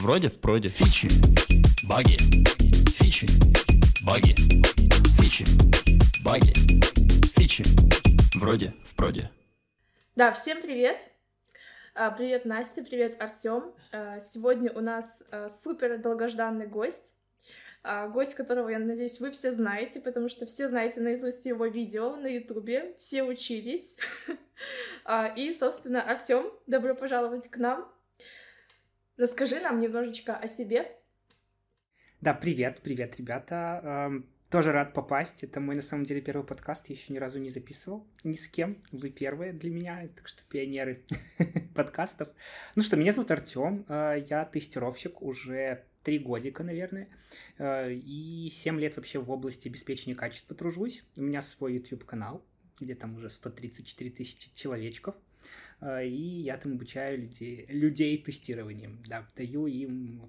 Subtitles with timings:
[0.00, 0.70] Вроде в проде.
[0.70, 1.08] Фичи.
[1.86, 2.16] Баги.
[2.96, 3.26] Фичи.
[4.02, 4.34] Баги.
[5.18, 5.44] Фичи.
[6.24, 6.54] Баги.
[7.36, 7.64] Фичи.
[8.34, 9.30] Вроде в проде.
[10.16, 11.06] Да, всем привет!
[11.94, 13.74] А, Привет, Настя, привет, Артем.
[13.92, 17.14] Сегодня у нас а, супер долгожданный гость.
[17.82, 22.16] А, Гость, которого, я надеюсь, вы все знаете, потому что все знаете наизусть его видео
[22.16, 23.98] на Ютубе, все учились.
[25.04, 27.90] А, И, собственно, Артем, добро пожаловать к нам.
[29.20, 30.90] Расскажи нам немножечко о себе.
[32.22, 34.08] Да, привет, привет, ребята.
[34.08, 35.44] Эм, Тоже рад попасть.
[35.44, 36.88] Это мой, на самом деле, первый подкаст.
[36.88, 38.78] Я еще ни разу не записывал ни с кем.
[38.92, 41.04] Вы первые для меня, так что пионеры
[41.74, 42.30] подкастов.
[42.76, 43.84] Ну что, меня зовут Артем.
[43.90, 47.10] Э, Я тестировщик уже три годика, наверное.
[47.58, 51.04] Э, И семь лет вообще в области обеспечения качества тружусь.
[51.18, 52.42] У меня свой YouTube-канал,
[52.80, 55.14] где там уже 134 тысячи человечков.
[55.80, 59.02] Э, И я там обучаю людей, людей тестированием.
[59.06, 60.28] Да, даю им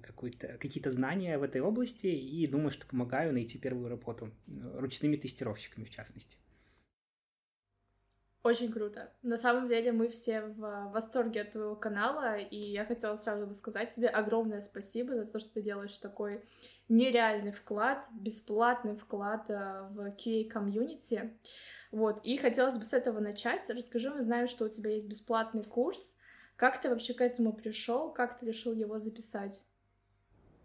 [0.58, 5.84] какие-то знания в этой области и думаю, что помогаю найти первую работу э, ручными тестировщиками,
[5.84, 6.36] в частности.
[8.42, 9.12] Очень круто.
[9.22, 13.52] На самом деле мы все в восторге от твоего канала, и я хотела сразу бы
[13.52, 16.42] сказать тебе огромное спасибо за то, что ты делаешь такой
[16.88, 21.38] нереальный вклад, бесплатный вклад э, в QA-комьюнити.
[21.92, 23.70] Вот, и хотелось бы с этого начать.
[23.70, 26.14] Расскажи, мы знаем, что у тебя есть бесплатный курс.
[26.56, 28.12] Как ты вообще к этому пришел?
[28.12, 29.62] Как ты решил его записать?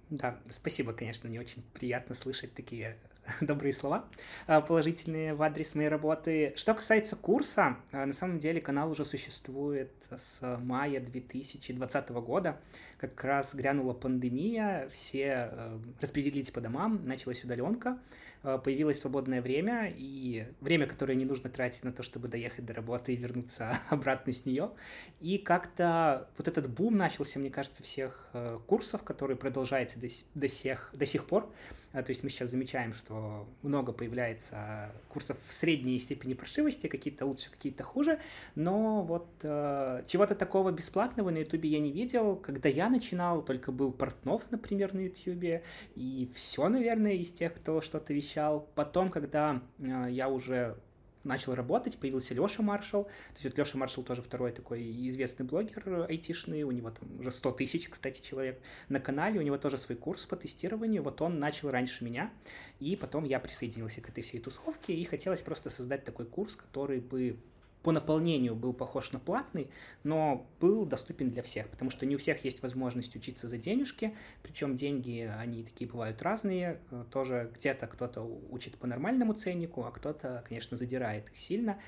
[0.09, 2.97] Да, спасибо, конечно, мне очень приятно слышать такие
[3.41, 4.05] добрые слова
[4.45, 6.53] а, положительные в адрес моей работы.
[6.55, 12.59] Что касается курса, а, на самом деле канал уже существует с мая 2020 года.
[12.97, 17.99] Как раз грянула пандемия, все э, распределились по домам, началась удаленка,
[18.41, 23.13] появилось свободное время, и время, которое не нужно тратить на то, чтобы доехать до работы
[23.13, 24.71] и вернуться обратно с нее.
[25.19, 30.47] И как-то вот этот бум начался, мне кажется, всех э, курсов, который продолжается до, до,
[30.47, 31.49] сих, до сих пор.
[31.93, 37.25] А, То есть мы сейчас замечаем, что много появляется курсов в средней степени прошивости, какие-то
[37.25, 38.19] лучше, какие-то хуже,
[38.55, 42.35] но вот э, чего-то такого бесплатного на Ютубе я не видел.
[42.35, 45.63] Когда я начинал, только был Портнов, например, на Ютубе,
[45.95, 48.67] и все, наверное, из тех, кто что-то вещал.
[48.75, 50.77] Потом, когда э, я уже
[51.23, 53.03] начал работать, появился Леша Маршал.
[53.03, 57.31] То есть вот Леша Маршал тоже второй такой известный блогер айтишный, у него там уже
[57.31, 61.39] 100 тысяч, кстати, человек на канале, у него тоже свой курс по тестированию, вот он
[61.39, 62.31] начал раньше меня,
[62.79, 67.01] и потом я присоединился к этой всей тусовке, и хотелось просто создать такой курс, который
[67.01, 67.37] бы
[67.83, 69.69] по наполнению был похож на платный,
[70.03, 74.15] но был доступен для всех, потому что не у всех есть возможность учиться за денежки,
[74.43, 79.91] причем деньги, они такие бывают разные, э, тоже где-то кто-то учит по нормальному ценнику, а
[79.91, 81.79] кто-то, конечно, задирает их сильно,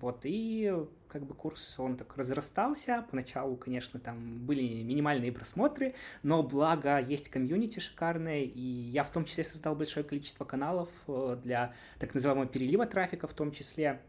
[0.00, 0.74] вот, и
[1.08, 7.30] как бы курс, он так разрастался, поначалу, конечно, там были минимальные просмотры, но благо есть
[7.30, 12.46] комьюнити шикарное, и я в том числе создал большое количество каналов э, для так называемого
[12.46, 14.02] перелива трафика в том числе,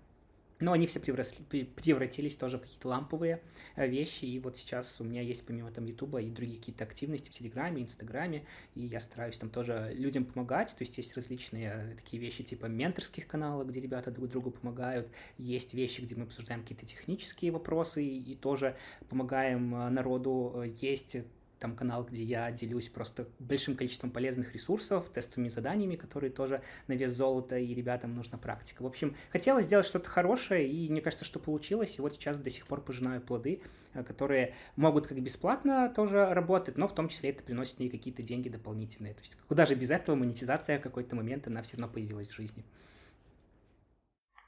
[0.60, 3.42] но они все превратились тоже в какие-то ламповые
[3.76, 7.30] э, вещи, и вот сейчас у меня есть помимо там Ютуба и другие какие-то активности
[7.30, 8.46] в Телеграме, Инстаграме,
[8.76, 12.66] и я стараюсь там тоже людям помогать, то есть есть различные э, такие вещи типа
[12.66, 15.08] менторских каналов, где ребята друг другу помогают,
[15.38, 18.76] есть вещи, где мы обсуждаем какие-то технические вопросы и, тоже
[19.10, 21.18] помогаем э, народу, есть
[21.60, 26.94] там канал, где я делюсь просто большим количеством полезных ресурсов, тестовыми заданиями, которые тоже на
[26.94, 28.84] вес золота, и ребятам нужна практика.
[28.84, 32.50] В общем, хотелось сделать что-то хорошее, и мне кажется, что получилось, и вот сейчас до
[32.50, 33.62] сих пор пожинаю плоды,
[33.94, 38.22] э, которые могут как бесплатно тоже работать, но в том числе это приносит мне какие-то
[38.22, 39.14] деньги дополнительные.
[39.14, 42.34] То есть куда же без этого монетизация в какой-то момент, она все равно появилась в
[42.34, 42.64] жизни.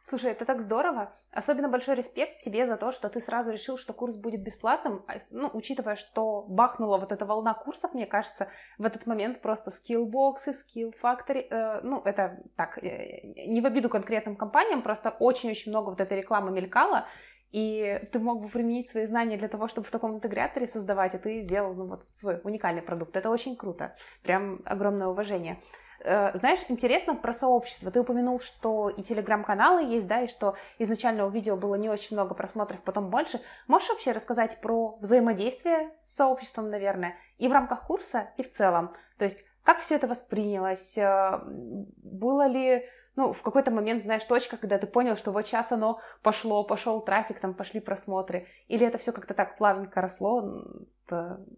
[0.10, 1.14] Слушай, это так здорово.
[1.32, 5.06] Особенно большой респект тебе за то, что ты сразу решил, что курс будет бесплатным.
[5.08, 8.48] А Ну, учитывая, что бахнула вот эта волна курсов, мне кажется,
[8.80, 13.88] в этот момент просто скиллбоксы, скилл factory, э, ну, это так, э, не в обиду
[13.88, 17.06] конкретным компаниям, просто очень-очень много вот этой рекламы мелькало,
[17.52, 21.20] и ты мог бы применить свои знания для того, чтобы в таком интеграторе создавать, и
[21.20, 23.16] ты сделал ну, вот свой уникальный продукт.
[23.16, 23.96] Это очень круто.
[24.24, 25.60] Прям огромное уважение.
[26.02, 27.92] Э, Знаешь, интересно про сообщество.
[27.92, 32.16] Ты упомянул, что и телеграм-каналы есть, да, и что изначально у видео было не очень
[32.16, 33.42] много просмотров, потом больше.
[33.68, 38.94] Можешь вообще рассказать про взаимодействие с сообществом, наверное, и в рамках курса, и в целом?
[39.18, 40.98] То есть, как все это воспринялось?
[40.98, 42.86] Э, Было ли,
[43.16, 47.02] ну, в какой-то момент, знаешь, точка, когда ты понял, что вот сейчас оно пошло, пошел
[47.02, 48.48] трафик, там пошли просмотры?
[48.68, 50.64] Или это все как-то так плавненько росло?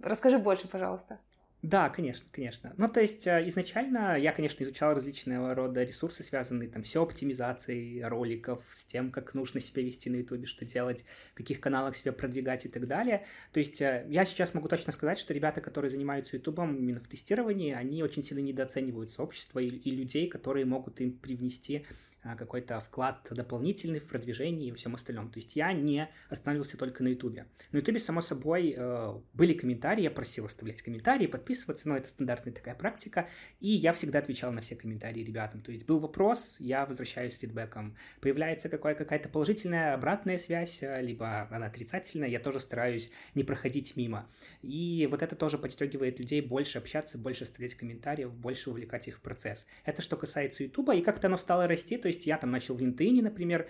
[0.02, 1.20] Расскажи больше, пожалуйста.
[1.62, 2.74] Да, конечно, конечно.
[2.78, 8.04] Ну, то есть э, изначально я, конечно, изучал различного рода ресурсы, связанные там с оптимизацией
[8.04, 12.14] роликов, с тем, как нужно себя вести на Ютубе, что делать, в каких каналах себя
[12.14, 13.28] продвигать и так далее.
[13.54, 17.08] То есть э, я сейчас могу точно сказать, что ребята, которые занимаются Ютубом именно в
[17.08, 21.86] тестировании, они очень сильно недооценивают сообщество и, и людей, которые могут им привнести
[22.24, 25.32] какой-то вклад дополнительный в продвижение и всем остальном.
[25.32, 27.48] То есть я не останавливался только на Ютубе.
[27.72, 32.54] На Ютубе, само собой, э, были комментарии, я просил оставлять комментарии, подписываться, но это стандартная
[32.54, 33.28] такая практика,
[33.60, 35.62] и я всегда отвечал на все комментарии ребятам.
[35.62, 37.96] То есть был вопрос, я возвращаюсь с фидбэком.
[38.20, 43.96] Появляется какая- какая-то положительная обратная связь, э, либо она отрицательная, я тоже стараюсь не проходить
[43.96, 44.30] мимо.
[44.62, 49.22] И вот это тоже подстегивает людей больше общаться, больше оставлять комментариев, больше увлекать их в
[49.22, 49.66] процесс.
[49.86, 52.82] Это что касается Ютуба, и как-то оно стало расти, то есть я там начал в
[52.82, 53.68] LinkedIn, например,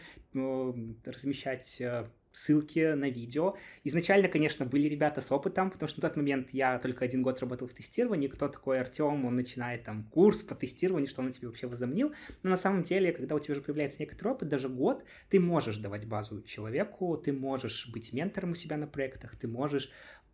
[1.06, 3.56] размещать э, ссылки на видео.
[3.84, 7.40] Изначально, конечно, были ребята с опытом, потому что на тот момент я только один год
[7.40, 8.28] работал в тестировании.
[8.28, 9.26] Кто такой Артем?
[9.26, 12.14] Он начинает там курс по тестированию, что он тебе вообще возомнил.
[12.44, 15.78] Но на самом деле, когда у тебя уже появляется некоторый опыт, даже год, ты можешь
[15.78, 19.90] давать базу человеку, ты можешь быть ментором у себя на проектах, ты можешь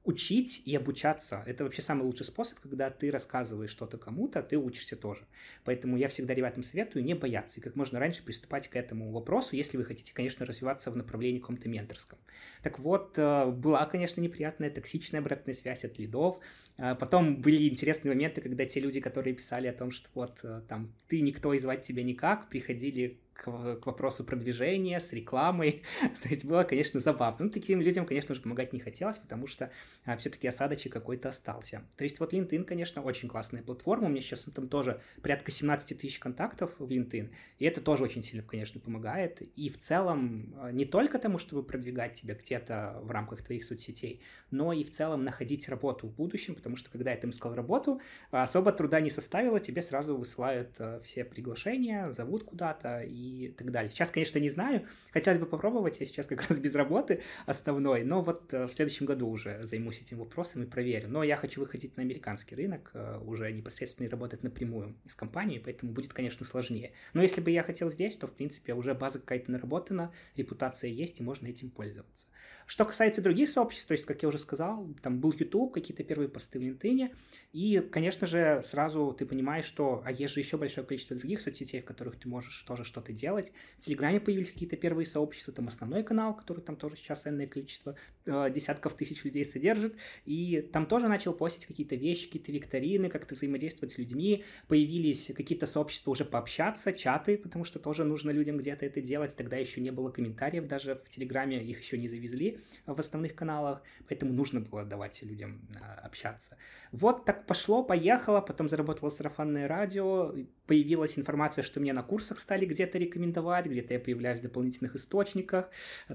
[0.07, 1.44] учить и обучаться.
[1.45, 5.27] Это вообще самый лучший способ, когда ты рассказываешь что-то кому-то, ты учишься тоже.
[5.65, 9.57] Поэтому я всегда ребятам советую не бояться и как можно раньше приступать к этому вопросу,
[9.57, 12.18] если вы хотите, конечно, развиваться в направлении каком-то менторском.
[12.63, 16.39] Так вот, э, была, конечно, неприятная токсичная обратная связь от лидов.
[16.77, 20.62] Э, потом были интересные моменты, когда те люди, которые писали о том, что вот э,
[20.69, 25.84] там ты никто и звать тебя никак, приходили к, к вопросу продвижения, с рекламой.
[26.24, 27.45] То есть было, конечно, забавно.
[27.45, 29.72] Ну, таким людям, конечно же, помогать не хотелось, потому что
[30.06, 31.84] а, все-таки осадочек какой-то остался.
[31.95, 34.07] То есть вот LinkedIn, конечно, очень классная платформа.
[34.07, 37.30] У меня сейчас там тоже порядка 17 тысяч контактов в LinkedIn,
[37.60, 39.42] и это тоже очень сильно, конечно, помогает.
[39.56, 44.22] И в целом а, не только тому, чтобы продвигать тебя где-то в рамках твоих соцсетей,
[44.51, 48.01] но и в целом находить работу в будущем, потому что когда я там искал работу,
[48.31, 53.71] особо труда не составило, тебе сразу высылают а, все приглашения, зовут куда-то, и и так
[53.71, 53.89] далее.
[53.89, 58.21] Сейчас, конечно, не знаю, хотелось бы попробовать, я сейчас как раз без работы основной, но
[58.21, 61.09] вот э, в следующем году уже займусь этим вопросом и проверю.
[61.09, 65.91] Но я хочу выходить на американский рынок, э, уже непосредственно работать напрямую с компанией, поэтому
[65.91, 66.94] будет, конечно, сложнее.
[67.13, 71.19] Но если бы я хотел здесь, то, в принципе, уже база какая-то наработана, репутация есть,
[71.19, 72.27] и можно этим пользоваться.
[72.67, 76.27] Что касается других сообществ, то есть, как я уже сказал, там был YouTube, какие-то первые
[76.27, 77.15] посты в LinkedIn,
[77.53, 81.81] и, конечно же, сразу ты понимаешь, что, а есть же еще большое количество других соцсетей,
[81.81, 83.53] в которых ты можешь тоже что-то делать.
[83.77, 87.95] В Телеграме появились какие-то первые сообщества, там основной канал, который там тоже сейчас энное количество
[88.25, 93.35] э, десятков тысяч людей содержит, и там тоже начал постить какие-то вещи, какие-то викторины, как-то
[93.35, 98.85] взаимодействовать с людьми, появились какие-то сообщества уже пообщаться, чаты, потому что тоже нужно людям где-то
[98.85, 103.00] это делать, тогда еще не было комментариев даже в Телеграме, их еще не завезли, в
[103.00, 106.57] основных каналах, поэтому нужно было давать людям а, общаться.
[106.92, 110.33] Вот так пошло, поехало, потом заработало сарафанное радио,
[110.68, 115.69] появилась информация, что меня на курсах стали где-то рекомендовать, где-то я появляюсь в дополнительных источниках,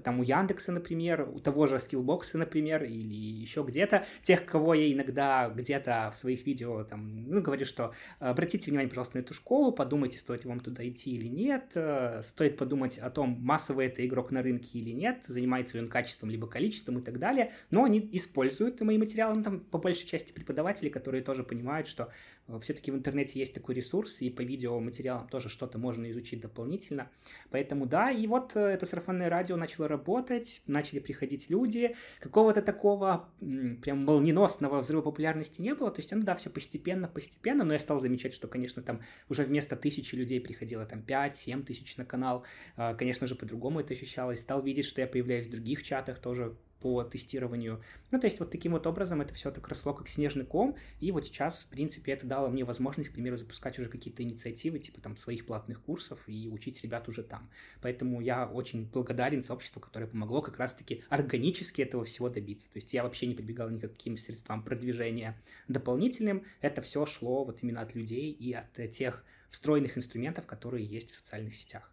[0.05, 4.93] там у Яндекса, например, у того же Skillbox, например, или еще где-то, тех, кого я
[4.93, 9.73] иногда где-то в своих видео там, ну, говорю, что обратите внимание, пожалуйста, на эту школу,
[9.73, 14.31] подумайте, стоит вам туда идти или нет, э, стоит подумать о том, массовый это игрок
[14.31, 18.09] на рынке или нет, занимается ли он качеством либо количеством и так далее, но они
[18.13, 22.11] используют мои материалы, ну, там по большей части преподаватели, которые тоже понимают, что
[22.61, 27.11] все-таки в интернете есть такой ресурс, и по видеоматериалам тоже что-то можно изучить дополнительно.
[27.51, 33.29] Поэтому да, и вот э, это сарафанное радио начало работать, начали приходить люди, какого-то такого
[33.41, 37.81] прям молниеносного взрыва популярности не было, то есть, ну да, все постепенно, постепенно, но я
[37.81, 42.45] стал замечать, что, конечно, там уже вместо тысячи людей приходило там 5-7 тысяч на канал,
[42.77, 46.57] а, конечно же, по-другому это ощущалось, стал видеть, что я появляюсь в других чатах, тоже
[46.83, 47.81] по тестированию.
[48.11, 51.13] Ну, то есть вот таким вот образом это все так росло, как снежный ком, и
[51.13, 55.01] вот сейчас, в принципе, это дало мне возможность, к примеру, запускать уже какие-то инициативы, типа
[55.01, 57.49] там своих платных курсов и учить ребят уже там.
[57.81, 62.67] Поэтому я очень благодарен сообществу, которое помогло как раз-таки органически этого всего добиться.
[62.67, 67.45] То есть я вообще не прибегал ни к каким средствам продвижения дополнительным, это все шло
[67.45, 71.93] вот именно от людей и от тех встроенных инструментов, которые есть в социальных сетях.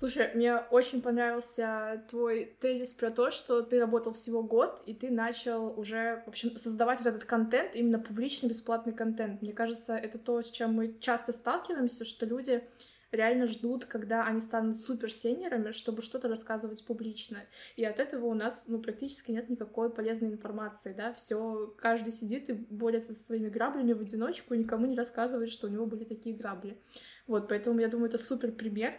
[0.00, 5.10] Слушай, мне очень понравился твой тезис про то, что ты работал всего год, и ты
[5.10, 9.42] начал уже, в общем, создавать вот этот контент, именно публичный бесплатный контент.
[9.42, 12.64] Мне кажется, это то, с чем мы часто сталкиваемся, что люди
[13.12, 17.40] реально ждут, когда они станут суперсенерами, чтобы что-то рассказывать публично.
[17.76, 22.48] И от этого у нас ну, практически нет никакой полезной информации, да, все, каждый сидит
[22.48, 26.04] и борется со своими граблями в одиночку, и никому не рассказывает, что у него были
[26.04, 26.78] такие грабли.
[27.26, 28.94] Вот, поэтому я думаю, это супер пример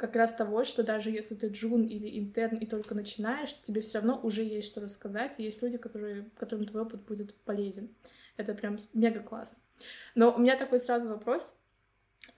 [0.00, 3.98] как раз того, что даже если ты джун или интерн и только начинаешь, тебе все
[3.98, 7.94] равно уже есть что рассказать, и есть люди, которые, которым твой опыт будет полезен.
[8.38, 9.58] Это прям мега классно.
[10.14, 11.54] Но у меня такой сразу вопрос.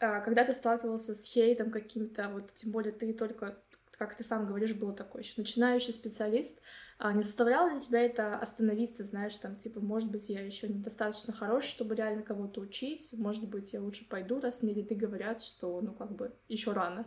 [0.00, 3.56] А, когда ты сталкивался с хейтом каким-то, вот тем более ты только,
[3.92, 6.58] как ты сам говоришь, был такой еще начинающий специалист,
[6.98, 11.32] а не заставляло ли тебя это остановиться, знаешь, там, типа, может быть, я еще недостаточно
[11.32, 15.80] хорош, чтобы реально кого-то учить, может быть, я лучше пойду, раз мне ряды говорят, что,
[15.80, 17.06] ну, как бы, еще рано.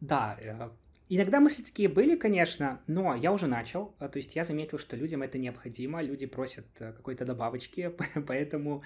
[0.00, 0.36] Да,
[1.12, 4.94] Иногда мысли такие были, конечно, но я уже начал, э, то есть я заметил, что
[4.94, 7.92] людям это необходимо, люди просят э, какой-то добавочки,
[8.28, 8.84] поэтому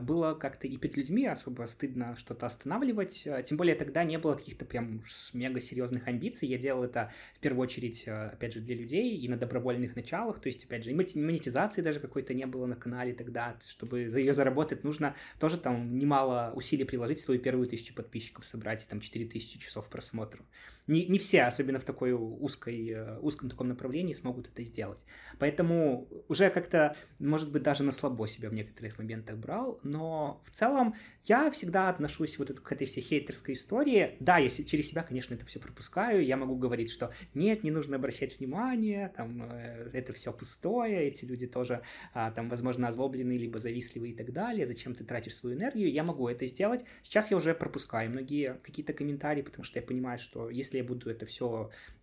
[0.00, 4.64] было как-то и перед людьми особо стыдно что-то останавливать, тем более тогда не было каких-то
[4.64, 9.28] прям мега серьезных амбиций, я делал это в первую очередь, опять же, для людей и
[9.28, 13.14] на добровольных началах, то есть, опять же, и монетизации даже какой-то не было на канале
[13.14, 18.44] тогда, чтобы за ее заработать нужно тоже там немало усилий приложить, свою первую тысячу подписчиков
[18.44, 20.44] собрать и там 4000 часов просмотров.
[20.90, 25.04] Не, не все, особенно в такой узкой, э, узком таком направлении, смогут это сделать.
[25.38, 30.50] Поэтому уже как-то, может быть, даже на слабо себя в некоторых моментах брал, но в
[30.50, 34.16] целом я всегда отношусь вот к этой всей хейтерской истории.
[34.20, 37.96] Да, я через себя, конечно, это все пропускаю, я могу говорить, что нет, не нужно
[37.96, 41.82] обращать внимание, там, э, это все пустое, эти люди тоже,
[42.14, 46.02] а, там, возможно, озлобленные, либо завистливые и так далее, зачем ты тратишь свою энергию, я
[46.02, 46.84] могу это сделать.
[47.02, 51.10] Сейчас я уже пропускаю многие какие-то комментарии, потому что я понимаю, что если я буду
[51.10, 51.49] это все,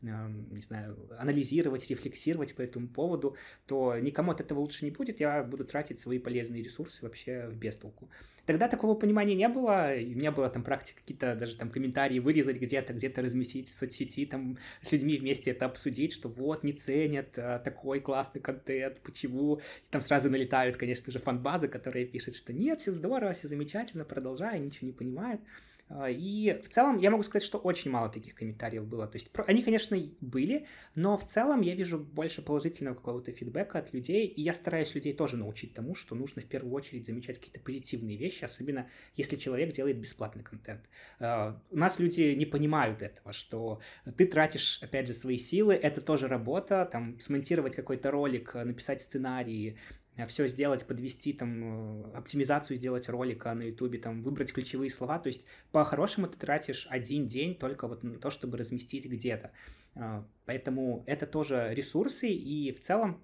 [0.04, 3.36] эм, не знаю, анализировать, рефлексировать по этому поводу,
[3.66, 7.56] то никому от этого лучше не будет, я буду тратить свои полезные ресурсы вообще в
[7.56, 8.10] бестолку.
[8.48, 12.56] Тогда такого понимания не было, у меня была там практика какие-то даже там комментарии вырезать
[12.56, 17.38] где-то, где-то разместить в соцсети, там с людьми вместе это обсудить, что вот, не ценят
[17.38, 19.58] а, такой классный контент, почему?
[19.58, 24.06] И там сразу налетают, конечно же, фан-базы, которые пишут, что нет, все здорово, все замечательно,
[24.06, 25.42] продолжай, ничего не понимают.
[25.90, 29.08] А, и в целом я могу сказать, что очень мало таких комментариев было.
[29.08, 33.94] То есть они, конечно, были, но в целом я вижу больше положительного какого-то фидбэка от
[33.94, 37.60] людей, и я стараюсь людей тоже научить тому, что нужно в первую очередь замечать какие-то
[37.60, 40.82] позитивные вещи, особенно если человек делает бесплатный контент.
[41.20, 43.80] А, у нас люди не понимают этого, что
[44.18, 49.78] ты тратишь, опять же, свои силы, это тоже работа, там, смонтировать какой-то ролик, написать сценарий,
[50.07, 55.20] Э, все сделать, подвести там э, оптимизацию сделать ролика на ютубе, там выбрать ключевые слова,
[55.20, 59.52] то есть по-хорошему ты тратишь один день только вот на то, чтобы разместить где-то.
[59.96, 63.22] Э, поэтому это тоже ресурсы, и в целом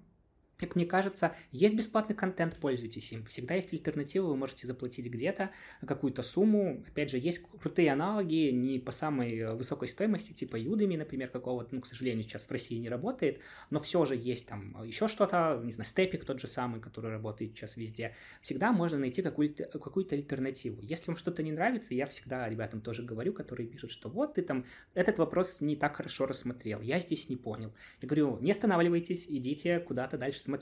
[0.58, 3.24] как мне кажется, есть бесплатный контент, пользуйтесь им.
[3.26, 5.50] Всегда есть альтернативы, вы можете заплатить где-то
[5.86, 6.84] какую-то сумму.
[6.88, 11.80] Опять же, есть крутые аналоги, не по самой высокой стоимости, типа Udemy, например, какого-то, ну,
[11.80, 15.72] к сожалению, сейчас в России не работает, но все же есть там еще что-то, не
[15.72, 18.14] знаю, Степик тот же самый, который работает сейчас везде.
[18.40, 20.80] Всегда можно найти какую-то какую альтернативу.
[20.82, 24.42] Если вам что-то не нравится, я всегда ребятам тоже говорю, которые пишут, что вот ты
[24.42, 27.72] там этот вопрос не так хорошо рассмотрел, я здесь не понял.
[28.00, 30.53] Я говорю, не останавливайтесь, идите куда-то дальше смотрите.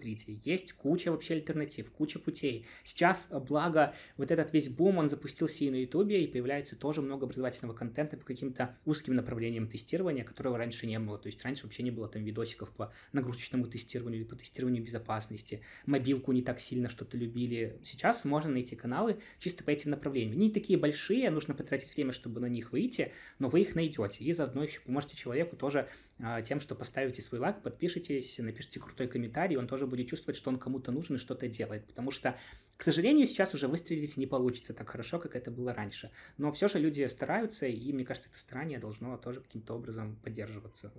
[0.44, 2.66] Есть куча вообще альтернатив, куча путей.
[2.84, 7.02] Сейчас, э, благо, вот этот весь бум, он запустился и на Ютубе, и появляется тоже
[7.02, 11.18] много образовательного контента по каким-то узким направлениям тестирования, которого раньше не было.
[11.18, 15.62] То есть раньше вообще не было там видосиков по нагрузочному тестированию или по тестированию безопасности.
[15.86, 17.78] Мобилку не так сильно что-то любили.
[17.84, 20.38] Сейчас можно найти каналы чисто по этим направлениям.
[20.38, 24.24] Не такие большие, нужно потратить время, чтобы на них выйти, но вы их найдете.
[24.24, 29.08] И заодно еще поможете человеку тоже а, тем, что поставите свой лайк, подпишитесь, напишите крутой
[29.08, 31.86] комментарий, он тоже будет чувствовать, что он кому-то нужен и что-то делает.
[31.86, 32.36] Потому что,
[32.76, 36.10] к сожалению, сейчас уже выстрелить не получится так хорошо, как это было раньше.
[36.36, 40.92] Но все же люди стараются, и мне кажется, это старание должно тоже каким-то образом поддерживаться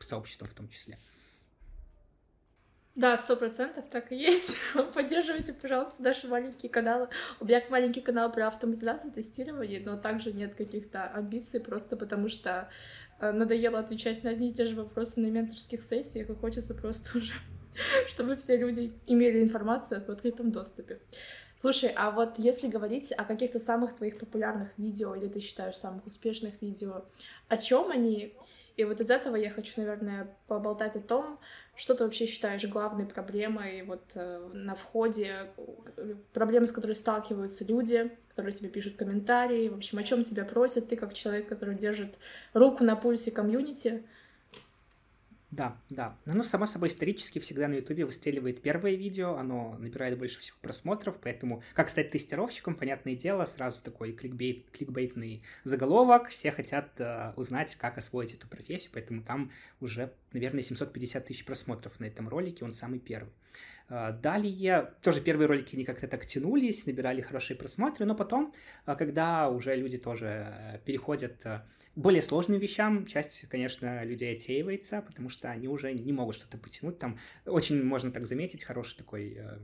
[0.00, 0.98] сообществом в том числе.
[2.96, 4.56] Да, сто процентов так и есть.
[4.94, 7.08] Поддерживайте, пожалуйста, наши маленькие каналы.
[7.38, 12.70] У меня маленький канал про автоматизацию тестирования, но также нет каких-то амбиций, просто потому что
[13.18, 17.16] Э, надоело отвечать на одни и те же вопросы на менторских сессиях, и хочется просто
[17.18, 17.32] уже,
[18.08, 21.00] чтобы все люди имели информацию в открытом доступе.
[21.58, 26.06] Слушай, а вот если говорить о каких-то самых твоих популярных видео, или ты считаешь самых
[26.06, 27.06] успешных видео,
[27.48, 28.34] о чем они?
[28.76, 31.38] И вот из этого я хочу, наверное, поболтать о том,
[31.74, 35.50] что ты вообще считаешь главной проблемой вот э, на входе,
[36.34, 40.88] проблемы, с которой сталкиваются люди, которые тебе пишут комментарии, в общем, о чем тебя просят,
[40.88, 42.18] ты как человек, который держит
[42.52, 44.04] руку на пульсе комьюнити,
[45.52, 46.18] да, да.
[46.24, 51.16] Ну, само собой, исторически всегда на Ютубе выстреливает первое видео, оно набирает больше всего просмотров,
[51.22, 57.76] поэтому как стать тестировщиком, понятное дело, сразу такой кликбейт, кликбейтный заголовок, все хотят э, узнать,
[57.76, 62.72] как освоить эту профессию, поэтому там уже, наверное, 750 тысяч просмотров на этом ролике, он
[62.72, 63.30] самый первый.
[63.88, 68.52] А, далее, тоже первые ролики, они как-то так тянулись, набирали хорошие просмотры, но потом,
[68.84, 71.64] а, когда уже люди тоже переходят к
[71.94, 76.98] более сложным вещам, часть, конечно, людей отсеивается, потому что они уже не могут что-то потянуть.
[76.98, 79.58] Там очень можно так заметить хороший такой Э,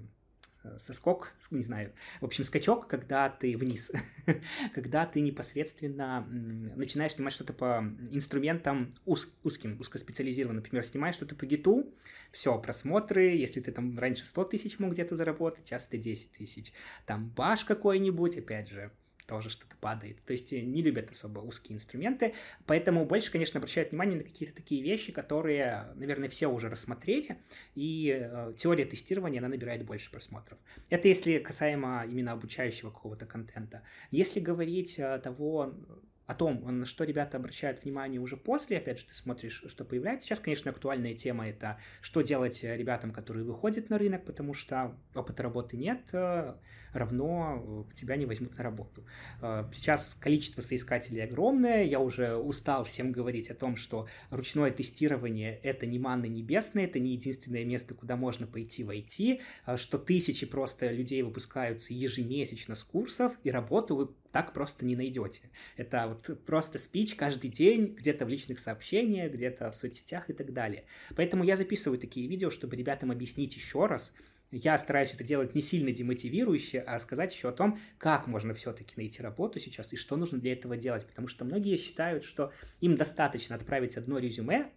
[0.79, 3.93] соскок, не знаю, в общем, скачок, когда ты вниз,
[4.75, 11.47] когда ты непосредственно начинаешь снимать что-то по инструментам уз, узким, узкоспециализированным, например, снимаешь что-то по
[11.47, 11.93] гиту,
[12.31, 16.73] все, просмотры, если ты там раньше 100 тысяч мог где-то заработать, сейчас ты 10 тысяч,
[17.07, 18.93] там баш какой-нибудь, опять же,
[19.27, 20.23] тоже что-то падает.
[20.25, 22.35] То есть э, не любят особо узкие инструменты,
[22.67, 27.39] поэтому больше, конечно, обращают внимание на какие-то такие вещи, которые, наверное, все уже рассмотрели,
[27.75, 30.59] и э, теория тестирования, она набирает больше просмотров.
[30.91, 33.83] Это если касаемо именно обучающего какого-то контента.
[34.11, 35.75] Если говорить э, того,
[36.27, 40.27] о том, на что ребята обращают внимание уже после, опять же, ты смотришь, что появляется.
[40.27, 45.43] Сейчас, конечно, актуальная тема это, что делать ребятам, которые выходят на рынок, потому что опыта
[45.43, 46.55] работы нет, э,
[46.93, 49.05] равно э, тебя не возьмут на работу.
[49.41, 55.57] Э, сейчас количество соискателей огромное, я уже устал всем говорить о том, что ручное тестирование—
[55.63, 59.41] это не манна небесная, это не единственное место, куда можно пойти войти,
[59.77, 65.43] что тысячи просто людей выпускаются ежемесячно с курсов, и работу вы так просто не найдете.
[65.77, 70.53] Это вот просто спич каждый день, где-то в личных сообщениях, где-то в соцсетях и так
[70.53, 70.85] далее.
[71.15, 74.15] Поэтому я записываю такие видео, чтобы ребятам объяснить еще раз,
[74.53, 78.93] я стараюсь это делать не сильно демотивирующе, а сказать еще о том, как можно все-таки
[78.99, 81.07] найти работу сейчас и что нужно для этого делать.
[81.07, 84.71] Потому что многие считают, что им достаточно отправить одно резюме,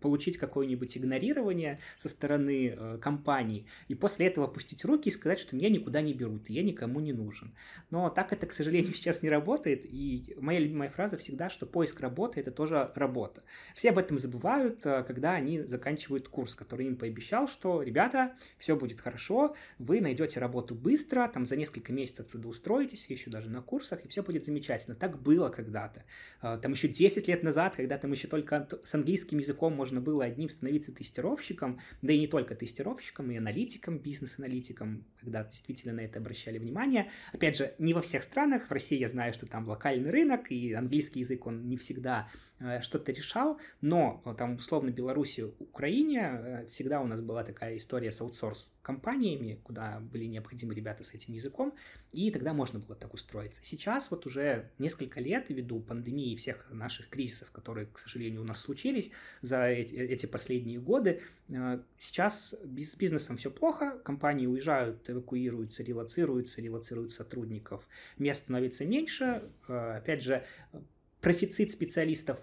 [0.00, 5.56] получить какое-нибудь игнорирование со стороны э, компании и после этого опустить руки и сказать, что
[5.56, 7.54] меня никуда не берут, и я никому не нужен.
[7.90, 12.00] Но так это, к сожалению, сейчас не работает, и моя любимая фраза всегда, что поиск
[12.00, 13.42] работы– это тоже работа.
[13.74, 18.76] Все об этом забывают, э, когда они заканчивают курс, который им пообещал, что, ребята, все
[18.76, 24.04] будет хорошо, вы найдете работу быстро, там за несколько месяцев трудоустроитесь, еще даже на курсах,
[24.04, 24.94] и все будет замечательно.
[24.94, 26.04] Так было когда-то.
[26.42, 30.00] Э, там еще 10 лет назад, когда там еще только с английским английским языком можно
[30.00, 36.00] было одним становиться тестировщиком, да и не только тестировщиком, и аналитиком, бизнес-аналитиком, когда действительно на
[36.00, 37.10] это обращали внимание.
[37.32, 40.72] Опять же, не во всех странах, в России я знаю, что там локальный рынок, и
[40.72, 42.28] английский язык, он не всегда
[42.80, 48.10] что-то решал, но э, там, условно, Беларуси, Украине э, всегда у нас была такая история
[48.10, 51.74] с аутсорс-компаниями, куда были необходимы ребята с этим языком,
[52.12, 53.60] и тогда можно было так устроиться.
[53.64, 58.44] Сейчас вот уже несколько лет, ввиду пандемии и всех наших кризисов, которые, к сожалению, у
[58.44, 61.20] нас случились, за эти, эти последние годы.
[61.52, 67.86] Э, сейчас с бизнесом все плохо, компании уезжают, эвакуируются, релацируются, релацируют сотрудников,
[68.18, 69.42] мест становится меньше.
[69.68, 70.44] Э, опять же,
[71.28, 72.38] профицит специалистов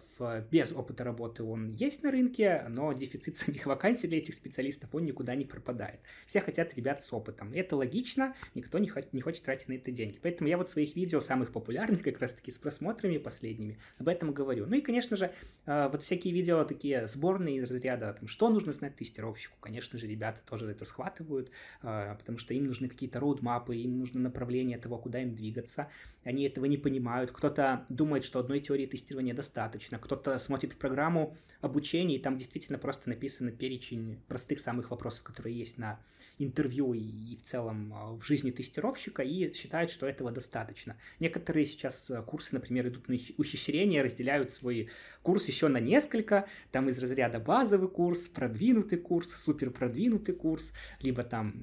[0.51, 5.06] без опыта работы, он есть на рынке, но дефицит самих вакансий для этих специалистов, он
[5.06, 5.99] никуда не пропадает.
[6.28, 7.54] Все хотят ребят с опытом.
[7.54, 10.19] Это логично, никто не, не хочет тратить на это деньги.
[10.21, 14.32] Поэтому я вот в своих видео, самых популярных как раз-таки с просмотрами последними, об этом
[14.32, 14.65] говорю.
[14.65, 15.32] Ну и, конечно же,
[15.65, 19.58] э, вот всякие видео такие сборные из разряда, там, что нужно знать тестировщику.
[19.60, 21.51] Конечно же, ребята тоже это схватывают,
[21.84, 25.89] э, потому что им нужны какие-то роудмапы, им нужно направление того, куда им двигаться.
[26.23, 27.32] Они этого не понимают.
[27.32, 29.99] Кто-то думает, что одной теории тестирования достаточно.
[30.05, 35.57] Кто-то смотрит в программу обучения, и там действительно просто написано перечень простых самых вопросов, которые
[35.57, 35.99] есть на
[36.37, 40.95] интервью и, и в целом а, в жизни тестировщика, и считают, что этого достаточно.
[41.19, 44.89] Некоторые сейчас а, курсы, например, идут на ухищрение, разделяют свой
[45.23, 51.23] курс еще на несколько, там из разряда базовый курс, продвинутый курс, супер продвинутый курс, либо
[51.23, 51.53] там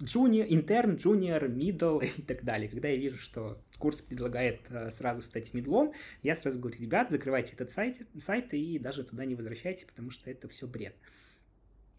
[0.00, 2.68] junior, интерн, junior, middle и так далее.
[2.68, 7.52] Когда я вижу, что курс предлагает э, сразу стать медлом, я сразу говорю, ребят, закрывайте
[7.52, 7.83] этот сайт,
[8.16, 10.94] сайт и даже туда не возвращайтесь, потому что это все бред.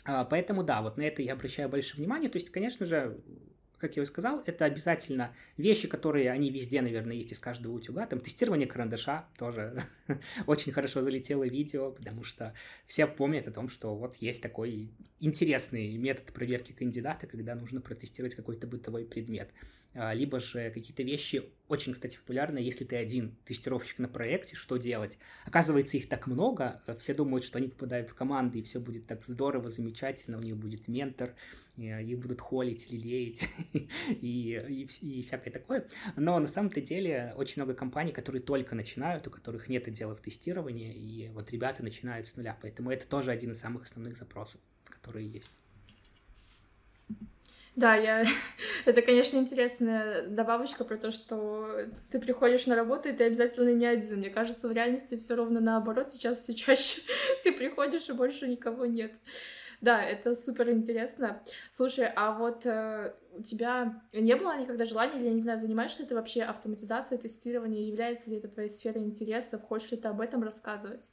[0.05, 2.29] А, поэтому да, вот на это я обращаю больше внимания.
[2.29, 3.19] То есть, конечно же,
[3.77, 8.05] как я уже сказал, это обязательно вещи, которые они везде, наверное, есть из каждого утюга.
[8.05, 9.83] Там тестирование карандаша тоже
[10.47, 12.53] очень хорошо залетело видео, потому что
[12.87, 18.35] все помнят о том, что вот есть такой интересный метод проверки кандидата, когда нужно протестировать
[18.35, 19.51] какой-то бытовой предмет.
[19.95, 24.77] А, либо же какие-то вещи очень, кстати, популярны, если ты один тестировщик на проекте, что
[24.77, 25.17] делать?
[25.45, 29.23] Оказывается, их так много, все думают, что они попадают в команды, и все будет так
[29.23, 31.33] здорово, замечательно, у них будет ментор,
[31.77, 33.49] их будут холить, лелеять
[34.09, 35.87] и, и, и всякое такое.
[36.17, 40.21] Но на самом-то деле очень много компаний, которые только начинают, у которых нет дела в
[40.21, 44.59] тестировании, и вот ребята начинают с нуля, поэтому это тоже один из самых основных запросов,
[44.83, 45.51] которые есть.
[47.75, 48.25] Да, я...
[48.85, 53.85] это, конечно, интересная добавочка про то, что ты приходишь на работу, и ты обязательно не
[53.85, 54.19] один.
[54.19, 56.11] Мне кажется, в реальности все ровно наоборот.
[56.11, 57.01] Сейчас все чаще
[57.43, 59.13] ты приходишь, и больше никого нет.
[59.81, 61.43] Да, это супер интересно.
[61.73, 66.07] Слушай, а вот э, у тебя не было никогда желания, или, я не знаю, занимаешься
[66.07, 70.41] ты вообще автоматизацией тестирования, является ли это твоей сферой интересов, хочешь ли ты об этом
[70.43, 71.11] рассказывать?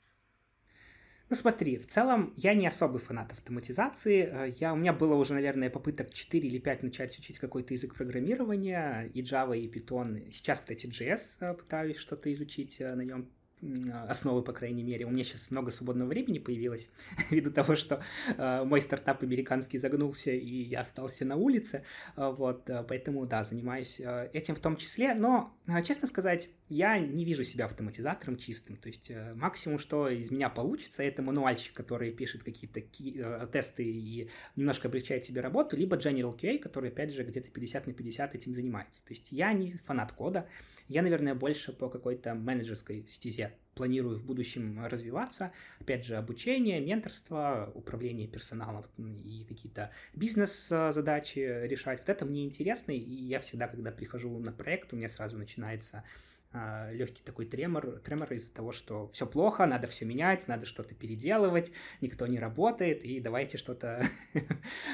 [1.33, 4.29] Ну смотри, в целом я не особый фанат автоматизации.
[4.31, 7.95] Э, я, у меня было уже, наверное, попыток 4 или 5 начать учить какой-то язык
[7.95, 10.31] программирования, и Java, и Python.
[10.31, 13.31] Сейчас, кстати, JS э, пытаюсь что-то изучить э, на нем
[14.09, 15.07] основы, по крайней мере.
[15.07, 16.89] У меня сейчас много свободного времени появилось,
[17.31, 18.03] ввиду того, что
[18.37, 21.85] э, мой стартап американский загнулся, и я остался на улице.
[22.17, 25.15] Э, вот, э, поэтому, да, занимаюсь э, этим в том числе.
[25.15, 28.77] Но, э, честно сказать, я не вижу себя автоматизатором чистым.
[28.77, 33.47] То есть э, максимум, что из меня получится, это мануальщик, который пишет какие-то ки- э,
[33.53, 37.93] тесты и немножко облегчает себе работу, либо General QA, который, опять же, где-то 50 на
[37.93, 39.05] 50 этим занимается.
[39.05, 40.49] То есть я не фанат кода,
[40.89, 45.53] я, наверное, больше по какой-то менеджерской стезе планирую в будущем развиваться.
[45.81, 52.01] Опять же, обучение, менторство, управление персоналом и какие-то бизнес-задачи решать.
[52.01, 56.05] Вот это мне интересно, и я всегда, когда прихожу на проект, у меня сразу начинается
[56.93, 61.73] легкий такой тремор, тремор из-за того, что все плохо, надо все менять, надо что-то переделывать,
[62.01, 64.07] никто не работает, и давайте что-то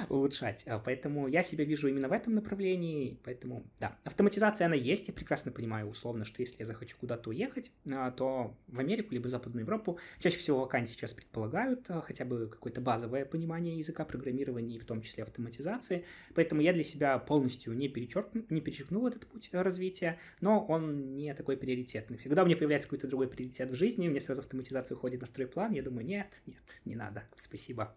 [0.09, 0.64] улучшать.
[0.66, 5.14] А, поэтому я себя вижу именно в этом направлении, поэтому, да, автоматизация, она есть, я
[5.14, 9.64] прекрасно понимаю условно, что если я захочу куда-то уехать, а, то в Америку либо Западную
[9.64, 15.03] Европу, чаще всего вакансии сейчас предполагают хотя бы какое-то базовое понимание языка программирования, в том
[15.03, 20.64] числе автоматизации, поэтому я для себя полностью не, перечеркну, не перечеркнул этот путь развития, но
[20.64, 22.19] он не такой такой приоритетный.
[22.19, 25.27] Всегда у меня появляется какой-то другой приоритет в жизни, у меня сразу автоматизация уходит на
[25.27, 27.95] второй план, я думаю, нет, нет, не надо, спасибо.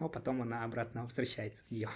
[0.00, 1.88] Но потом она обратно возвращается в нее.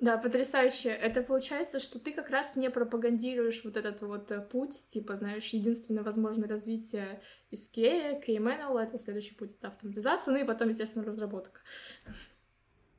[0.00, 0.88] Да, потрясающе.
[0.88, 5.46] Это получается, что ты как раз не пропагандируешь вот этот вот э, путь, типа, знаешь,
[5.50, 11.04] единственное возможное развитие из Кея, KML, это следующий путь, это автоматизация, ну и потом, естественно,
[11.04, 11.60] разработка.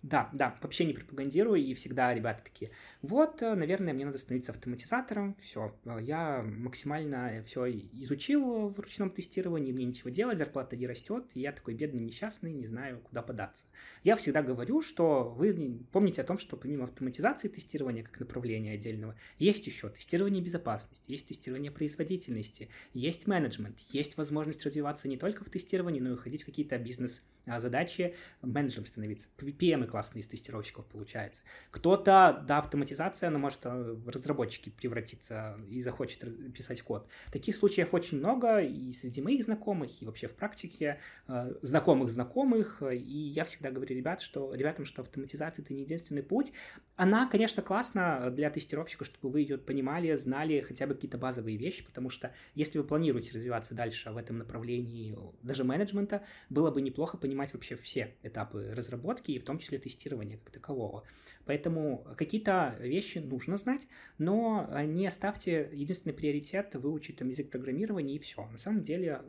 [0.04, 4.52] Да, да, вообще не пропагандирую, и всегда ребята такие, вот, э, наверное, мне надо становиться
[4.52, 10.88] автоматизатором, все, э, я максимально все изучил в ручном тестировании, мне ничего делать, зарплата не
[10.88, 13.63] растет, и я такой бедный, несчастный, не знаю, куда податься.
[14.04, 15.54] Я всегда говорю, что вы
[15.94, 21.30] помните о том, что помимо автоматизации тестирования как направления отдельного, есть еще тестирование безопасности, есть
[21.30, 26.48] тестирование производительности, есть менеджмент, есть возможность развиваться не только в тестировании, но и уходить в
[26.48, 31.43] какие-то бизнес-задачи, менеджером становиться, PM классный из тестировщиков получается.
[31.69, 37.08] Кто-то, да, автоматизация, она может э, в разработчики превратиться и захочет писать код.
[37.32, 42.82] Таких случаев очень много и среди моих знакомых, и вообще в практике э, знакомых знакомых.
[42.91, 46.53] И я всегда говорю ребят, что, ребятам, что автоматизация это не единственный путь.
[46.95, 51.86] Она, конечно, классна для тестировщика, чтобы вы ее понимали, знали хотя бы какие-то базовые вещи,
[51.86, 57.17] потому что если вы планируете развиваться дальше в этом направлении, даже менеджмента, было бы неплохо
[57.17, 61.04] понимать вообще все этапы разработки, и в том числе тестирования как такового.
[61.46, 68.19] Поэтому какие-то вещи нужно знать, но не ставьте единственный приоритет выучить там язык программирования и
[68.19, 68.48] все.
[68.48, 69.22] На самом деле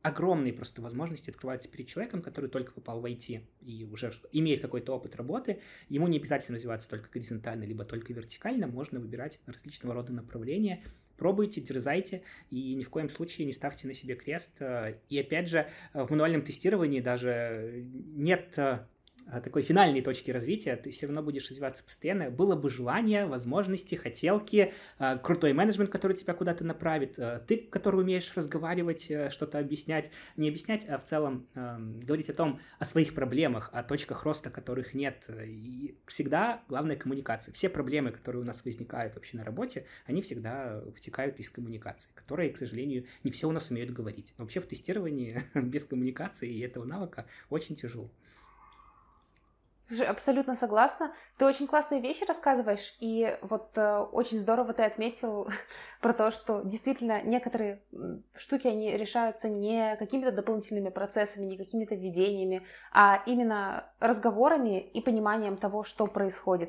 [0.00, 4.94] огромные просто возможности открываются перед человеком, который только попал в IT и уже имеет какой-то
[4.94, 5.60] опыт работы.
[5.88, 8.68] Ему не обязательно развиваться только горизонтально, либо только вертикально.
[8.68, 10.84] Можно выбирать различного рода направления.
[11.16, 14.62] Пробуйте, дерзайте и ни в коем случае не ставьте на себе крест.
[15.08, 18.56] И опять же, в мануальном тестировании даже нет
[19.42, 22.30] такой финальной точки развития, ты все равно будешь развиваться постоянно.
[22.30, 28.00] Было бы желание, возможности, хотелки, а, крутой менеджмент, который тебя куда-то направит, а, ты, который
[28.00, 33.14] умеешь разговаривать, э, что-то объяснять, не объяснять, а в целом говорить о том, о своих
[33.14, 35.28] проблемах, о точках роста, которых нет.
[35.44, 37.52] И всегда главная коммуникация.
[37.52, 42.50] Все проблемы, которые у нас возникают вообще на работе, они всегда вытекают из коммуникации, которые,
[42.50, 44.34] к сожалению, не все у нас умеют говорить.
[44.38, 48.10] Вообще в тестировании без коммуникации и этого навыка очень тяжело.
[49.88, 51.14] Слушай, абсолютно согласна.
[51.38, 55.48] Ты очень классные вещи рассказываешь, и вот э, очень здорово ты отметил
[56.02, 57.80] про то, что действительно некоторые
[58.36, 65.56] штуки, они решаются не какими-то дополнительными процессами, не какими-то введениями, а именно разговорами и пониманием
[65.56, 66.68] того, что происходит.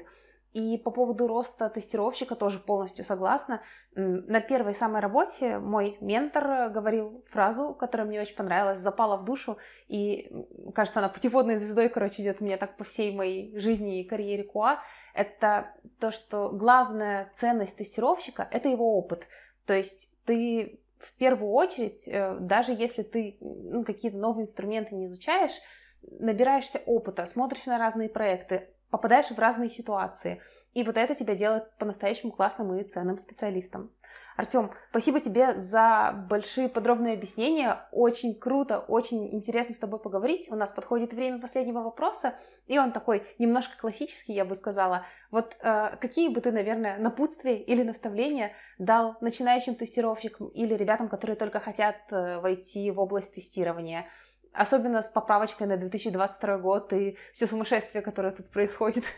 [0.53, 3.62] И по поводу роста тестировщика тоже полностью согласна.
[3.93, 9.57] На первой самой работе мой ментор говорил фразу, которая мне очень понравилась, запала в душу,
[9.88, 10.31] и,
[10.73, 14.43] кажется, она путеводной звездой, короче, идет у меня так по всей моей жизни и карьере
[14.43, 14.79] КУА.
[15.13, 19.27] Это то, что главная ценность тестировщика— это его опыт.
[19.67, 25.05] То есть ты в первую очередь, э, даже если ты ну, какие-то новые инструменты не
[25.05, 25.53] изучаешь,
[26.01, 30.41] набираешься опыта, смотришь на разные проекты, попадаешь в разные ситуации.
[30.73, 33.91] И вот это тебя делает по-настоящему классным и ценным специалистом.
[34.39, 37.86] Артем, спасибо тебе за большие подробные объяснения.
[37.91, 40.49] Очень круто, очень интересно с тобой поговорить.
[40.49, 45.06] У нас подходит время последнего вопроса, и он такой немножко классический, я бы сказала.
[45.30, 51.36] Вот э, какие бы ты, наверное, напутствия или наставления дал начинающим тестировщикам или ребятам, которые
[51.36, 54.06] только хотят э, войти в область тестирования?
[54.53, 59.03] Особенно с поправочкой на 2022 год и все сумасшествие, которое тут происходит.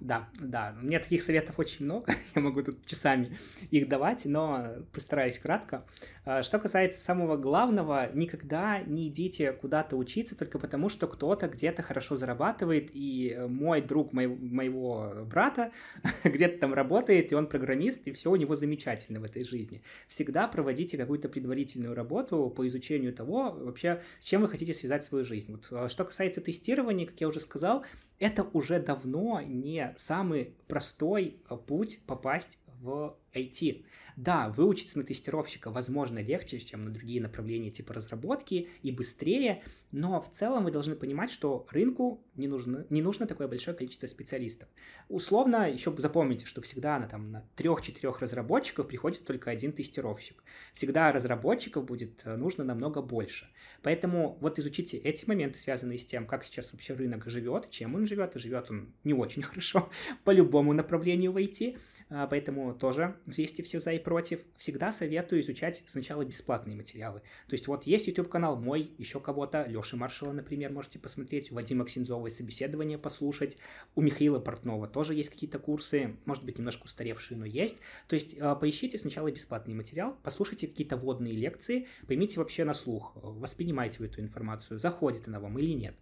[0.00, 3.36] Да, да, у меня таких советов очень много, я могу тут часами
[3.70, 5.84] их давать, но постараюсь кратко.
[6.24, 11.82] А, что касается самого главного, никогда не идите куда-то учиться только потому, что кто-то где-то
[11.82, 15.70] хорошо зарабатывает, и мой друг моего, моего брата
[16.24, 19.82] где-то там работает, и он программист, и все у него замечательно в этой жизни.
[20.08, 25.26] Всегда проводите какую-то предварительную работу по изучению того, вообще, с чем вы хотите связать свою
[25.26, 25.52] жизнь.
[25.52, 27.84] Вот, а, что касается тестирования, как я уже сказал,
[28.20, 33.84] это уже давно не самый простой э, путь попасть в IT.
[34.16, 39.62] Да, выучиться на тестировщика, возможно, легче, чем на другие направления типа разработки и быстрее,
[39.92, 44.06] но в целом вы должны понимать, что рынку не нужно, не нужно такое большое количество
[44.06, 44.68] специалистов.
[45.08, 50.42] Условно, еще запомните, что всегда на, там, на трех-четырех разработчиков приходится только один тестировщик.
[50.74, 53.48] Всегда разработчиков будет э, нужно намного больше.
[53.82, 58.06] Поэтому вот изучите эти моменты, связанные с тем, как сейчас вообще рынок живет, чем он
[58.06, 59.90] живет, и живет он не очень хорошо
[60.24, 64.40] по любому направлению в IT, а, поэтому тоже и все за и против.
[64.56, 67.20] Всегда советую изучать сначала бесплатные материалы.
[67.48, 71.84] То есть вот есть YouTube-канал мой, еще кого-то, Леши Маршала, например, можете посмотреть, у Вадима
[71.84, 73.56] Ксензова собеседование послушать,
[73.94, 77.78] у Михаила Портнова тоже есть какие-то курсы, может быть, немножко устаревшие, но есть.
[78.08, 83.12] То есть а, поищите сначала бесплатный материал, послушайте какие-то вводные лекции, поймите вообще на слух,
[83.14, 85.94] воспринимайте вы эту информацию, заходит она вам или нет.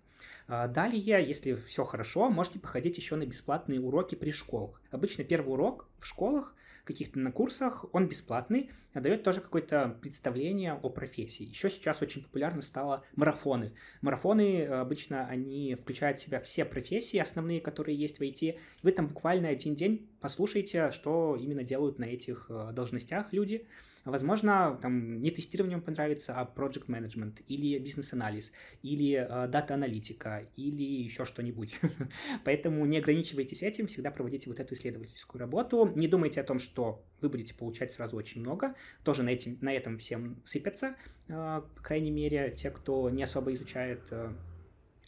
[0.47, 4.81] А, далее, если все хорошо, можете походить еще на бесплатные уроки при школах.
[4.91, 6.55] Обычно первый урок в школах
[6.89, 11.45] каких-то на курсах, он бесплатный, дает тоже какое-то представление о профессии.
[11.45, 13.75] Еще сейчас очень популярно стало марафоны.
[14.01, 18.59] Марафоны э, обычно, они включают в себя все профессии основные, которые есть в IT.
[18.83, 23.67] Вы там буквально один день послушайте, что именно делают на этих э, должностях люди,
[24.09, 28.53] Возможно, там не тестирование вам понравится, а project management, или бизнес-анализ,
[28.83, 31.79] или э, дата-аналитика, или еще что-нибудь.
[32.45, 35.93] Поэтому не ограничивайтесь этим, всегда проводите вот эту исследовательскую работу.
[35.95, 38.75] Не думайте о том, что вы будете получать сразу очень много.
[39.05, 40.97] Тоже на, этим, на этом всем сыпятся,
[41.29, 44.01] э, по крайней мере, те, кто не особо изучает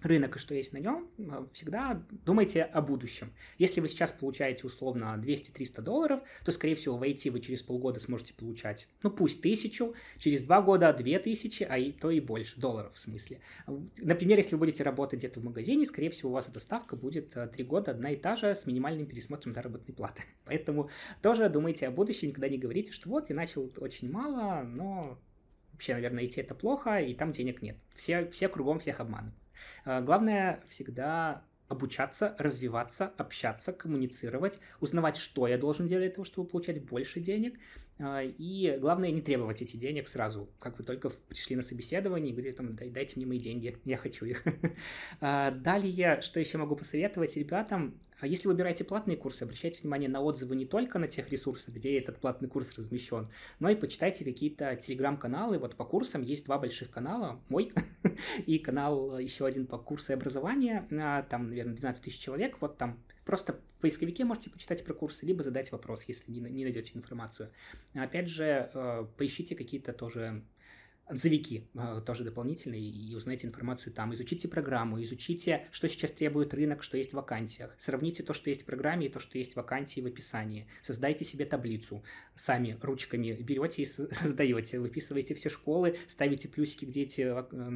[0.03, 3.33] рынок и что есть на нем, э, всегда думайте о будущем.
[3.59, 8.01] Если вы сейчас получаете условно 200-300 долларов, то, скорее всего, в IT вы через полгода
[8.01, 12.59] сможете получать, ну пусть тысячу, через два года две тысячи, а и то и больше,
[12.59, 13.41] долларов в смысле.
[13.99, 17.37] Например, если вы будете работать где-то в магазине, скорее всего, у вас эта ставка будет
[17.37, 20.23] э, три года одна и та же с минимальным пересмотром заработной платы.
[20.45, 20.91] Поэтому
[21.23, 25.19] тоже думайте о будущем, никогда не говорите, что вот я начал очень мало, но
[25.73, 27.77] вообще, наверное, IT это плохо, и там денег нет.
[27.95, 29.35] Все, все кругом всех обманывают.
[29.85, 36.49] Э, главное всегда обучаться, развиваться, общаться, коммуницировать, узнавать, что я должен делать для того, чтобы
[36.49, 37.59] получать больше денег.
[38.01, 40.49] Э, и главное, не требовать эти денег сразу.
[40.59, 44.25] Как вы только пришли на собеседование и говорите, там, дайте мне мои деньги, я хочу
[44.25, 44.43] их.
[45.21, 50.21] Э, далее, что еще могу посоветовать ребятам, а если выбираете платные курсы, обращайте внимание на
[50.21, 54.77] отзывы не только на тех ресурсах, где этот платный курс размещен, но и почитайте какие-то
[54.77, 55.59] телеграм-каналы.
[55.59, 57.73] Вот по курсам есть два больших канала, мой
[58.47, 63.03] и канал еще один по курсу образования, а, там, наверное, 12 тысяч человек, вот там
[63.31, 67.53] Просто в поисковике можете почитать про курсы, либо задать вопрос, если не, не найдете информацию.
[67.95, 70.43] Опять же, э, поищите какие-то тоже
[71.11, 74.15] отзывики а, тоже дополнительные и узнаете информацию там.
[74.15, 77.75] Изучите программу, изучите, что сейчас требует рынок, что есть в вакансиях.
[77.79, 80.69] Сравните то, что есть в программе, и то, что есть в вакансии в описании.
[80.83, 82.05] Создайте себе таблицу.
[82.37, 84.79] Сами ручками берете и создаете.
[84.79, 87.35] Выписываете все школы, ставите плюсики, где эти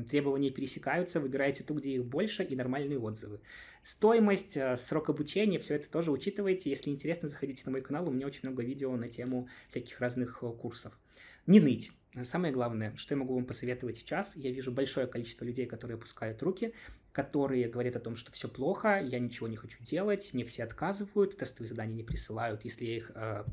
[0.09, 3.41] требования пересекаются, выбираете ту, где их больше, и нормальные отзывы.
[3.83, 6.71] Стоимость, а, срок обучения, все это тоже учитывайте.
[6.71, 10.39] Если интересно, заходите на мой канал, у меня очень много видео на тему всяких разных
[10.39, 10.99] курсов.
[11.47, 11.91] Не ныть
[12.23, 16.43] Самое главное, что я могу вам посоветовать сейчас, я вижу большое количество людей, которые опускают
[16.43, 16.73] руки,
[17.11, 21.37] которые говорят о том, что все плохо, я ничего не хочу делать, мне все отказывают,
[21.37, 23.45] тестовые задания не присылают, если я их э,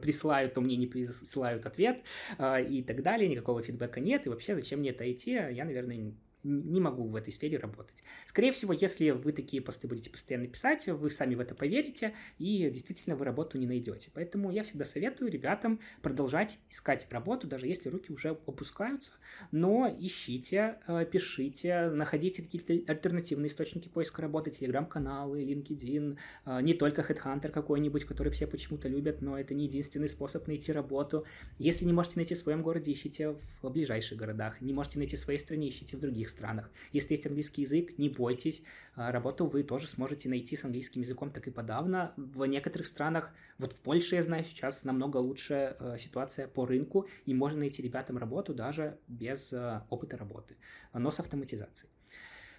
[0.00, 2.02] присылают, то мне не присылают ответ
[2.38, 6.14] э, и так далее, никакого фидбэка нет, и вообще зачем мне это идти, я, наверное,
[6.44, 8.04] не могу в этой сфере работать.
[8.26, 12.70] Скорее всего, если вы такие посты будете постоянно писать, вы сами в это поверите, и
[12.70, 14.10] действительно вы работу не найдете.
[14.14, 19.10] Поэтому я всегда советую ребятам продолжать искать работу, даже если руки уже опускаются,
[19.50, 27.02] но ищите, э, пишите, находите какие-то альтернативные источники поиска работы, телеграм-каналы, LinkedIn, э, не только
[27.02, 31.24] Headhunter какой-нибудь, который все почему-то любят, но это не единственный способ найти работу.
[31.58, 34.60] Если не можете найти в своем городе, ищите в ближайших городах.
[34.60, 36.70] Не можете найти в своей стране, ищите в других странах.
[36.92, 38.62] Если есть английский язык, не бойтесь.
[38.96, 42.12] А, работу вы тоже сможете найти с английским языком так и подавно.
[42.16, 47.08] В некоторых странах, вот в Польше, я знаю, сейчас намного лучше э, ситуация по рынку,
[47.24, 50.56] и можно найти ребятам работу даже без э, опыта работы,
[50.92, 51.93] но с автоматизацией.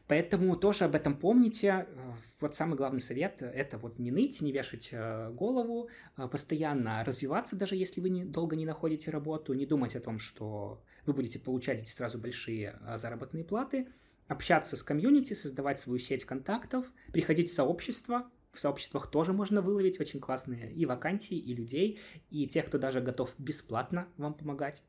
[0.07, 1.87] Поэтому тоже об этом помните.
[1.89, 7.03] Э, вот самый главный совет– это вот не ныть, не вешать э, голову, э, постоянно
[7.03, 11.39] развиваться, даже если вы долго не находите работу, не думать о том, что вы будете
[11.39, 13.87] получать эти сразу большие заработные платы,
[14.27, 19.99] общаться с комьюнити, создавать свою сеть контактов, приходить в сообщество, в сообществах тоже можно выловить
[19.99, 21.99] очень классные и вакансии, и людей,
[22.31, 24.83] и тех, кто даже готов бесплатно вам помогать.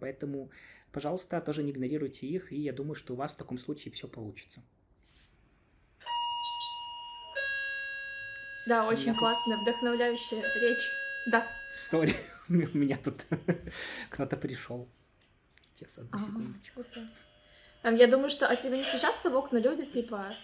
[0.00, 0.50] Поэтому
[0.92, 4.06] пожалуйста, тоже не игнорируйте их, и я думаю, что у вас в таком случае все
[4.06, 4.62] получится.
[8.66, 9.62] Да, очень меня классная, тут...
[9.62, 10.88] вдохновляющая речь.
[11.26, 11.46] Да.
[11.76, 12.14] Сори,
[12.48, 13.26] у меня тут
[14.10, 14.88] кто-то пришел.
[15.74, 16.84] Сейчас, одну ага, секундочку.
[17.82, 20.36] Я думаю, что от тебя не стучатся в окна люди, типа,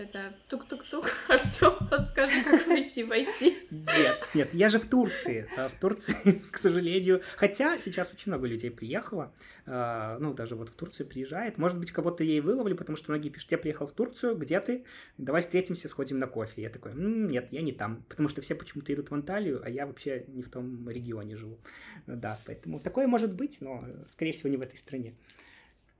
[0.00, 3.58] это тук-тук-тук, Артем, подскажи, как войти, войти.
[3.70, 5.46] Нет, нет, я же в Турции.
[5.56, 9.32] А в Турции, к сожалению, хотя сейчас очень много людей приехало,
[9.66, 11.58] а, ну, даже вот в Турцию приезжает.
[11.58, 14.84] Может быть, кого-то ей выловили, потому что многие пишут, я приехал в Турцию, где ты?
[15.18, 16.62] Давай встретимся, сходим на кофе.
[16.62, 19.86] Я такой, нет, я не там, потому что все почему-то идут в Анталию, а я
[19.86, 21.58] вообще не в том регионе живу.
[22.06, 25.14] Да, поэтому такое может быть, но, скорее всего, не в этой стране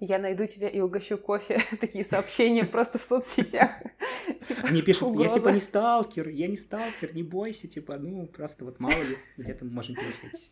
[0.01, 1.63] я найду тебя и угощу кофе.
[1.81, 3.71] Такие сообщения просто в соцсетях.
[4.43, 8.65] Типа, Они пишут, я типа не сталкер, я не сталкер, не бойся, типа, ну, просто
[8.65, 10.51] вот мало ли, где-то мы можем пересечься.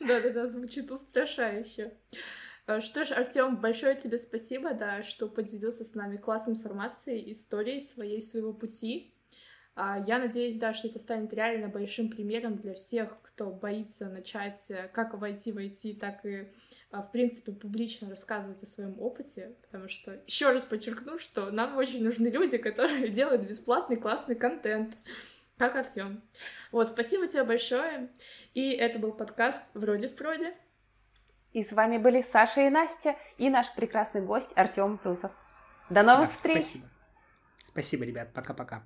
[0.00, 1.92] Да-да-да, звучит устрашающе.
[2.66, 7.80] А, что ж, Артем, большое тебе спасибо, да, что поделился с нами классной информацией, историей
[7.80, 9.14] своей, своего пути.
[9.74, 14.70] А, я надеюсь, да, что это станет реально большим примером для всех, кто боится начать
[14.70, 16.52] э, как войти в IT, так и,
[16.90, 21.76] а, в принципе, публично рассказывать о своем опыте, потому что, еще раз подчеркну, что нам
[21.78, 24.94] очень нужны люди, которые делают бесплатный классный контент,
[25.56, 26.22] как Артем.
[26.70, 28.10] Вот, спасибо тебе большое.
[28.52, 30.52] И это был подкаст «Вроде в проде».
[31.54, 35.32] И с вами были Саша и Настя, и наш прекрасный гость Артем Прусов.
[35.88, 36.64] До новых да, встреч!
[36.64, 36.86] Спасибо.
[37.64, 38.32] Спасибо, ребят.
[38.34, 38.82] Пока-пока.